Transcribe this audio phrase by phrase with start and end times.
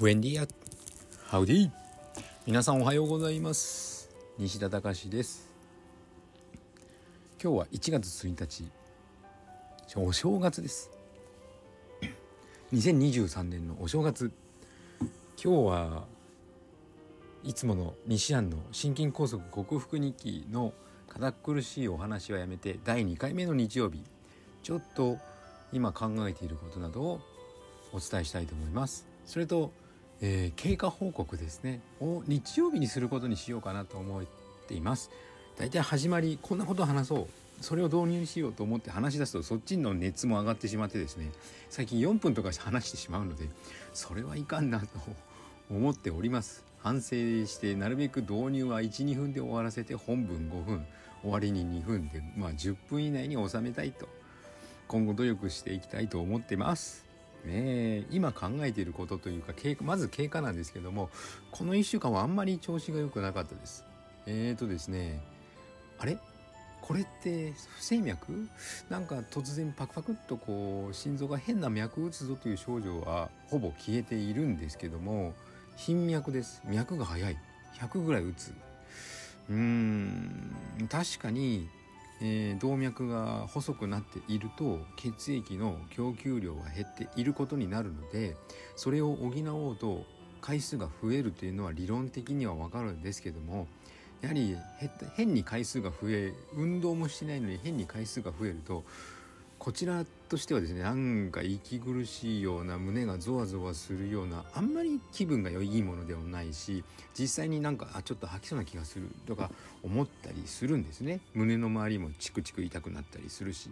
[0.00, 0.48] ブエンディア
[1.26, 1.70] ハウディ
[2.46, 4.08] 皆さんおはようございます。
[4.38, 5.52] 西田隆です。
[7.38, 8.64] 今日は1月1日
[9.96, 10.90] お正月です。
[12.72, 14.32] 2023年のお正月。
[15.36, 16.04] 今日は
[17.44, 20.72] いつもの西安の心筋梗塞克服日記の
[21.10, 24.02] 堅苦しいお話はやめて第2回目の日曜日。
[24.62, 25.18] ちょっと
[25.74, 27.20] 今考えていることなどを
[27.92, 29.06] お伝えしたいと思います。
[29.26, 29.70] それと、
[30.22, 31.80] えー、経過報告ですね。
[32.00, 34.24] を日曜日にすることにしようかなと思っ
[34.68, 35.10] ています。
[35.58, 37.26] だいたい始まりこんなこと話そう。
[37.60, 41.30] それを導入しようと思って話し出すとそっちの熱も上がってしまってですね。
[41.68, 43.48] 最近4分とか話してしまうので
[43.92, 44.86] それはいかんなと
[45.70, 46.64] 思っております。
[46.82, 47.10] 反省
[47.46, 50.86] してなるべく導入は12分で終わらせて本文5分。
[51.22, 54.08] 終わりに2分でまあ10分以内に収めたいと。
[54.88, 57.09] 今後努力していきたいと思ってます。
[57.44, 61.10] ね今考えていることというかまず経過なんですけども
[61.50, 63.84] この1週間はあんまり調子が良くなかったです。
[64.26, 65.20] えーとですね
[65.98, 66.18] あれ？
[66.80, 68.48] これって不整脈？
[68.88, 75.34] なんか突然パクパクっとこう心臓が変な脈打つぞという症状はほぼ消えているんですけども
[75.76, 76.62] 頻脈です。
[76.64, 77.36] 脈が速い。
[77.78, 78.52] 100ぐらい打つ。
[79.48, 81.68] うーん確かに
[82.22, 88.36] えー、動脈が細くなっていると血液の供給量が減っていることになるので
[88.76, 90.04] それを補おうと
[90.40, 93.66] 回数が増えるというのは理論的には分かるんですけども
[94.20, 94.56] やはり
[95.14, 98.84] 変に回数が増え運動もしてないのに変に回数が増えると
[99.60, 109.50] こちらとしてはですねなんか息苦しいような胸がゾワゾワするようなあんまり気分が良いものでもないし実際になんかあちょっと吐きそうな気がするとか
[109.82, 113.70] 思ったりするんですね胸の周りもチクチク痛くなったりするし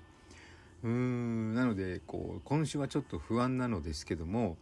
[0.85, 4.59] うーんなのでこう今週はちょっと不安なのですけども、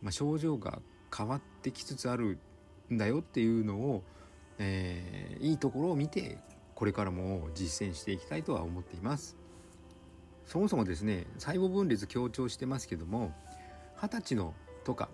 [0.00, 0.78] まあ、症状が
[1.14, 2.38] 変わってきつつある
[2.90, 4.02] んだよっていうのを、
[4.58, 6.38] えー、いいところを見て
[6.74, 9.39] これからも実践していきたいとは思っています。
[10.50, 13.32] そもそもですね細胞分裂強調してますけども
[14.02, 14.52] 二十歳の
[14.82, 15.08] とか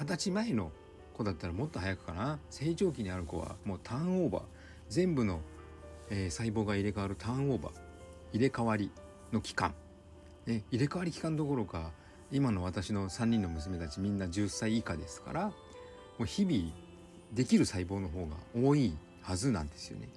[0.00, 0.72] 二十歳前の
[1.12, 2.38] 子だったらもっと早くかな。
[2.48, 4.42] 成長期にある子はもうターンオーバー。
[4.88, 5.40] 全部の、
[6.08, 7.72] えー、細胞が入れ替わるターンオーバー。
[8.32, 8.90] 入れ替わり
[9.32, 9.74] の期間、
[10.46, 11.90] ね、入れ替わり期間どころか
[12.30, 15.54] 今の私の3人の娘たちみんな10歳以下ですからも
[16.20, 16.72] う日々
[17.32, 20.08] できる細胞の方が多いはずなんですよね。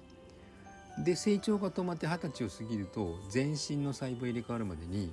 [0.98, 5.12] で成長が止まって二十歳を過ぎると全身の細胞入れ替わるまでに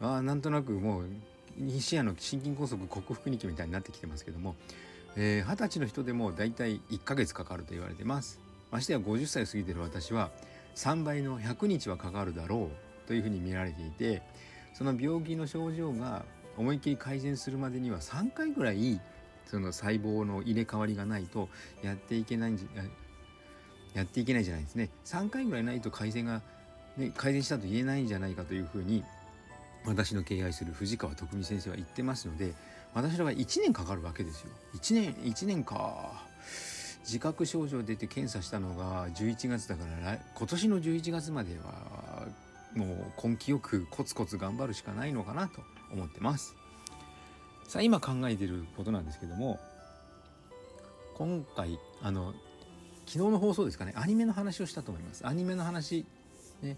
[0.00, 1.04] ああなんとなくもう
[1.56, 4.56] 西矢の心筋梗塞克服日記みたいになってきてますけども
[5.16, 8.40] 二十、えー、歳の人でもだいたい1ヶ月かかると言われてます。
[8.70, 10.30] ましてや50歳を過ぎてる私は
[10.76, 12.70] 3倍の100日はかかるだろ
[13.04, 14.22] うというふうに見られていて
[14.74, 16.24] その病気の症状が
[16.56, 19.00] 思いっきり改善するまでには3回ぐらい
[19.46, 21.48] その細胞の入れ替わりがないと
[21.82, 22.68] やっていけないんじ
[23.94, 24.90] やっていけないじゃないですね。
[25.04, 26.42] 3回ぐらいないと改善が、
[26.96, 29.04] ね、改善したと言えないんじゃないかというふうに
[29.86, 32.54] 私の敬愛する藤川徳美先生は言ってますので
[32.94, 34.50] 私の場合1年かかるわけですよ。
[34.74, 36.28] 1年1年か。
[37.04, 42.26] 自覚症状出て検査したのが11月だから今年の11月までは
[42.74, 45.60] もう根気よくコツコツ頑張るしかないのかなと
[45.92, 46.54] 思ってます。
[47.66, 49.58] さあ今考えてることなんですけども
[51.14, 52.34] 今回あの
[53.10, 53.92] 昨日の放送ですかね。
[53.96, 55.26] アニメの話をしたと思います。
[55.26, 56.06] アニメの話
[56.62, 56.76] ね。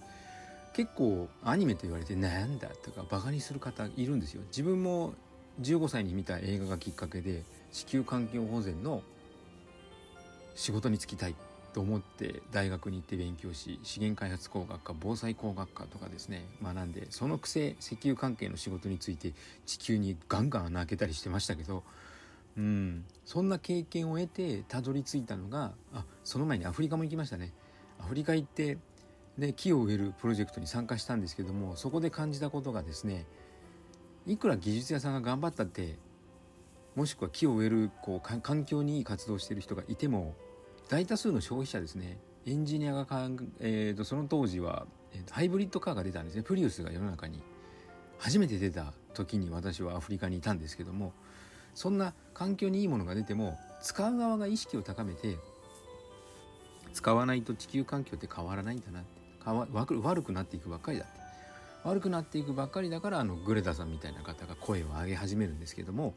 [0.72, 4.40] 結構アニメと言われてなんだとかバカにする方いるんですよ。
[4.46, 5.12] 自分も
[5.60, 9.02] 15歳に見た映画がきっかけで地球環境保全の
[10.54, 11.34] 仕事に就きたい
[11.74, 19.34] と思って大学に行って勉強し資源開発工学科防災工学科とかですね学んでそのくせ石油関係の仕事について
[19.66, 21.82] 地球にガンガン穴開けたりしてましたけど
[22.56, 27.52] うん、そんな経験を得てたどり着いたのがあその前にアフリカも行きましたね。
[27.98, 28.78] アフリカ行って
[29.38, 33.26] で木を植えるプロジェクトに参加したんですけどもそこで感じたことがですね
[34.26, 35.96] いくら技術屋さんが頑張ったって
[36.94, 40.34] もしくは木を植えるこう環境にいい活動してる人がいても
[40.90, 46.42] 大多数の消費者ですねエンジニアがかん、えーと、その当時は、えーとハイブリッドカーが出たんですね。
[46.42, 47.40] プリウスが世の中に
[48.18, 51.12] 初めて出た時に私はアフリカにいたんですけども
[51.74, 55.36] そんな環境にいいものが出ても使う側が意識を高めて
[56.92, 59.22] 使わないと地球環境って変わらないんだなって。
[59.44, 61.20] 悪くなっていくばっかりだって。
[61.84, 66.14] 悪くなっていくばっかりだからあのグレタさんみたいな方が声を上げ始めるんですけども。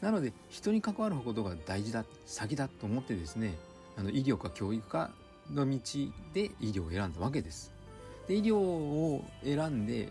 [0.00, 3.58] なので人に関わることが大事だ先だと思ってですね
[3.98, 5.10] あの医療か教育か
[5.52, 5.78] の道
[6.32, 7.72] で医療を選んだわけです。
[8.26, 10.08] で医療を選んで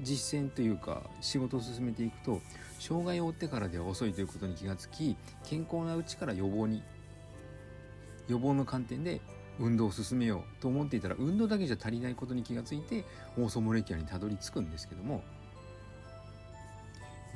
[0.00, 2.40] 実践というか仕事を進めていくと
[2.78, 6.82] 障害を負ってからでは遅いということに気がつき健康なうちから予防に
[8.28, 9.20] 予防の観点で
[9.58, 13.04] 運動を進めようと思っていたら運動だけじゃ足りないことに気がついて
[13.38, 15.22] オーソモレキュラにたどり着くんですけども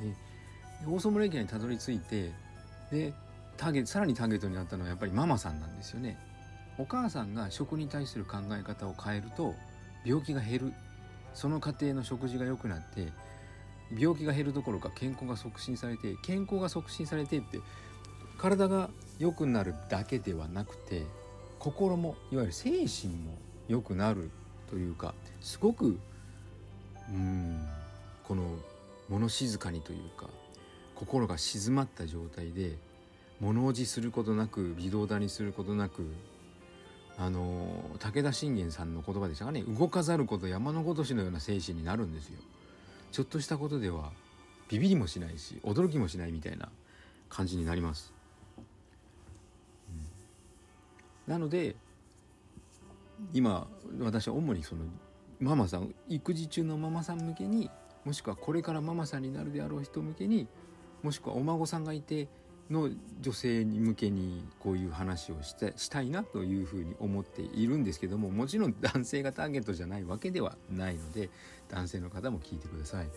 [0.01, 0.13] で
[0.87, 2.31] オーソモレキュラにたどり着いて
[2.91, 3.13] で
[3.57, 6.17] ターゲさらにターゲットになったのはやっぱりママさんなんですよね。
[6.77, 9.55] お母さんが食に対する考え方を変えると
[10.05, 10.73] 病気が減る
[11.33, 13.11] その過程の食事が良くなって
[13.97, 17.59] 病気が減るどころか健康が促進されて健康が促進されてって
[18.37, 18.89] 体が
[19.19, 21.03] 良くなるだけではなくて
[21.59, 23.37] 心もいわゆる精神も
[23.67, 24.29] 良くなる
[24.69, 25.97] というかすごく
[27.09, 27.65] うん
[28.23, 28.43] この
[29.09, 30.27] 物静かにというか
[30.95, 32.75] 心が静まった状態で
[33.39, 36.05] 物おじすることなく微動だにすることなく
[37.19, 42.39] あの武田信玄さんの言葉でしたかね動かざること山のごとしのような精神になるんですよ。
[43.11, 44.11] ちょっとしたことでは
[44.69, 46.69] ビビりもしないし驚きもしないみたいな
[47.29, 48.13] 感じになります。
[51.27, 51.75] うん、なので
[53.33, 53.67] 今
[53.99, 54.83] 私は主にその
[55.39, 57.69] ママさん育児中のママさん向けに
[58.05, 60.47] もしくはこれからママさんになるであろう人向けに
[61.03, 62.27] もしくはお孫さんがいて
[62.69, 62.89] の
[63.21, 71.29] 女性に向けにこういう話をしてしたいなというふうに思っているんですけどももちろん男性がターゲットじゃないわけではないので
[71.69, 73.09] 男性の方も聞いてください。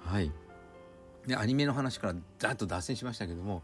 [0.00, 0.30] はい
[1.26, 3.62] でアニメの話からざっと脱線しましたけども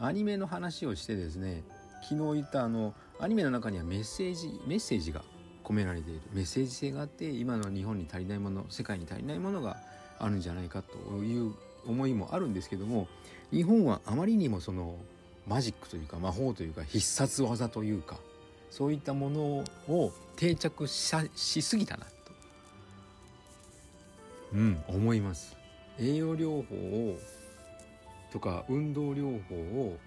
[0.00, 1.62] アニメの話をしてですね
[2.02, 5.22] 昨日言ったあのアニメの中にはメッセージメッセージが
[5.62, 9.76] 込められているメッセージ性があって今の日本に足りないもの世界に足りないものが
[10.18, 11.52] あるんじゃないかという
[11.86, 13.08] 思いもあるんですけども
[13.50, 14.96] 日本はあまりにもその
[15.46, 18.16] マジックというか魔法というか必殺技というか
[18.70, 22.10] そういったものを定着しすぎたなと、
[24.54, 25.56] うん、思います。
[25.98, 27.18] 栄養療法を
[28.32, 29.98] とか運動療法を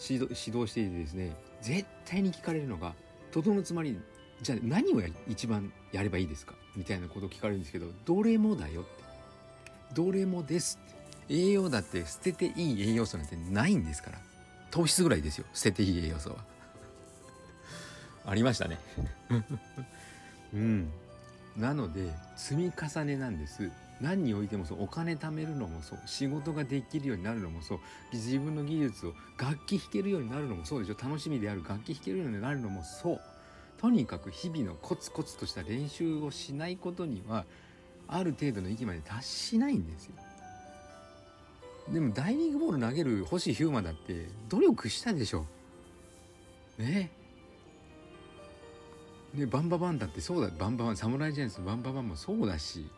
[0.00, 2.94] 指導指導していてですね絶対に聞かれるのが
[3.30, 4.00] 「とどのつまり
[4.40, 8.90] じゃあ何を一番やればいいですか?」みたいなことを聞かれるんですけど「どれもだよ」って
[9.94, 10.78] 「どれもです」
[11.28, 14.18] 栄養だって捨てていい栄養素なんてないんですから。
[14.70, 15.46] 糖質ぐらいですよ。
[15.52, 16.36] 捨てていい栄養素は。
[18.26, 18.78] ありましたね。
[20.54, 20.90] うん。
[21.56, 23.70] なので積み重ねなんです。
[24.00, 25.98] 何においてもそうお金貯めるのもそう。
[26.06, 27.80] 仕事ができるようになるのもそう。
[28.12, 30.96] 自分の技術を楽器弾けるようになるのもそうでしょ。
[31.00, 33.20] 楽しみである楽器弾けるようになるのもそう。
[33.78, 37.46] とにかく日々のコツコツとした練習をしないことには
[38.12, 40.14] ある程度の域まで達しないんですよ。
[41.92, 45.46] でもダイニングボール投げる星ヒューマンだって努力したでしょ。
[46.78, 47.10] ね
[49.34, 50.50] ねバンババンだってそうだ。
[50.56, 52.90] バンババン侍ジャイアンツバンババンもそうだし。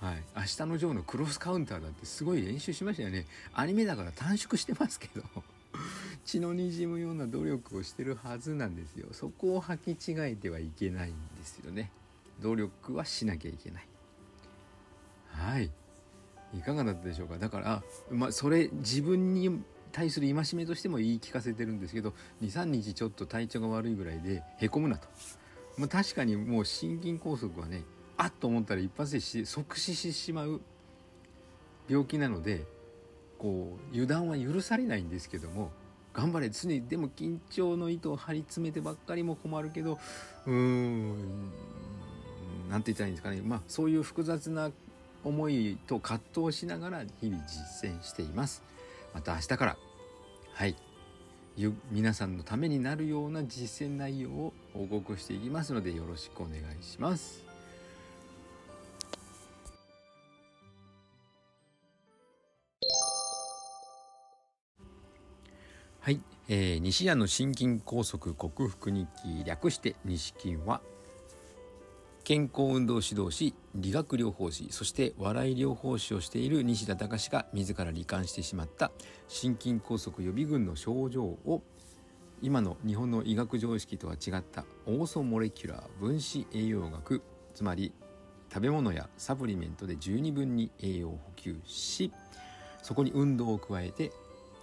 [0.00, 3.26] はい、明日のジョーのクロスカウンターだってすごい練習しましたよね。
[3.52, 5.22] アニメだから短縮してますけど。
[6.24, 9.08] 血のにじむような努力をしてるはずなんですよ。
[9.12, 11.90] そこを履き違えてはいけないんですよね。
[12.40, 13.86] 努力はしなきゃいけない。
[15.32, 15.70] はい。
[16.54, 17.38] いかがだったでしょうか？
[17.38, 22.12] だからまあそれ自分に対する戒めとしても言い聞かせてるんですけど
[22.42, 25.08] 23日ちょっと体調が悪いぐらいでへこむなと、
[25.78, 27.84] まあ、確かにもう心筋梗塞はね
[28.16, 30.60] あっと思ったら一発で即死してしまう
[31.88, 32.64] 病気なので
[33.38, 35.70] こう油断は許されないんですけども
[36.14, 36.50] 頑張れ。
[36.50, 39.98] 常にでも緊張の糸を張り詰めてばっかりも困るけど
[40.46, 41.50] うーん
[42.70, 43.40] 何て言ったらいいんですかね。
[43.42, 44.70] まあそういう複雑な
[45.24, 48.62] 思いと葛藤しながら日々実践しています。
[49.14, 49.76] また明日から。
[50.54, 50.76] はい。
[51.90, 57.44] 皆さんのためになるような実践内容を報告していきますのでよろしくお願いします。
[66.00, 70.80] はい、えー、西谷の心筋梗塞克服日記略して西筋は
[72.24, 78.92] 健康運動指導士理学療法士そして笑い療法士をしている西田隆が自ら罹患してしまった
[79.26, 81.62] 心筋梗塞予備軍の症状を
[82.40, 87.22] 今の日本の医学常識とは違ったオーソモレキュラー分子栄養学
[87.54, 87.92] つまり
[88.52, 92.12] 食べ物やサプリメントで十二分に栄養を補給し
[92.82, 94.12] そこに運動を加えて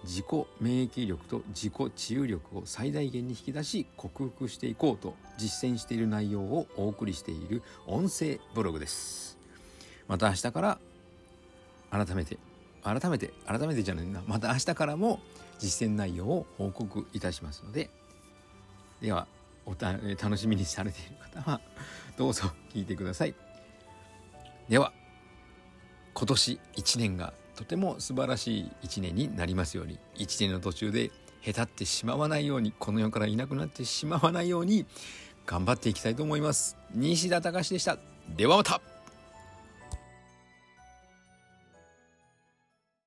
[0.04, 0.26] 自己
[0.60, 9.38] 免疫力と自己治癒力を最大限に引き出し克服していこうと実践している内容をお送りしている音声ブログです。
[10.08, 10.78] また明日から
[11.90, 12.38] 改めて
[12.82, 14.22] 改めて改めてじゃないな。
[14.26, 15.20] また明日からも
[15.58, 17.90] 実践内容を報告いたしますので。
[19.00, 19.26] では
[19.66, 21.60] おた楽しみにされている方は
[22.16, 23.34] どうぞ聞いてください。
[24.68, 24.92] では
[26.14, 29.98] 今年1年がとても素晴らしい1年になりますように。
[30.16, 31.10] 1年の途中で
[31.42, 34.86] へたってしまわないようにこの世からいなくなってしまわないように
[35.44, 36.78] 頑張っていきたいと思います。
[36.94, 37.98] 西田隆でした。
[38.34, 38.89] ではまた。